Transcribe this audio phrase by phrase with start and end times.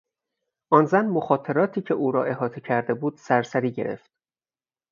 [0.69, 4.11] آن زن مخاطراتی که او را احاطه کرده بود سرسری گرفت.